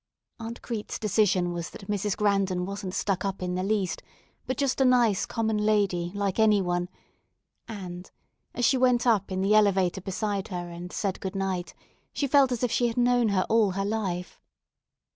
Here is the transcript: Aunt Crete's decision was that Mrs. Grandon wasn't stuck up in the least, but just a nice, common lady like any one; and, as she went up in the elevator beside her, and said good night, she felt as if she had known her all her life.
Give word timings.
Aunt 0.39 0.63
Crete's 0.63 0.97
decision 0.97 1.53
was 1.53 1.69
that 1.69 1.87
Mrs. 1.87 2.17
Grandon 2.17 2.65
wasn't 2.65 2.95
stuck 2.95 3.23
up 3.23 3.43
in 3.43 3.53
the 3.53 3.61
least, 3.61 4.01
but 4.47 4.57
just 4.57 4.81
a 4.81 4.83
nice, 4.83 5.27
common 5.27 5.59
lady 5.59 6.11
like 6.15 6.39
any 6.39 6.59
one; 6.59 6.89
and, 7.67 8.09
as 8.55 8.65
she 8.65 8.77
went 8.77 9.05
up 9.05 9.31
in 9.31 9.41
the 9.41 9.53
elevator 9.53 10.01
beside 10.01 10.47
her, 10.47 10.71
and 10.71 10.91
said 10.91 11.19
good 11.21 11.35
night, 11.35 11.75
she 12.13 12.25
felt 12.25 12.51
as 12.51 12.63
if 12.63 12.71
she 12.71 12.87
had 12.87 12.97
known 12.97 13.27
her 13.29 13.45
all 13.47 13.73
her 13.73 13.85
life. 13.85 14.39